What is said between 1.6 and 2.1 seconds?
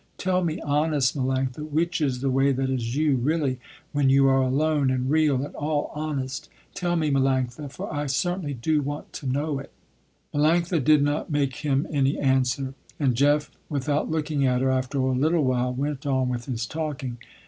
which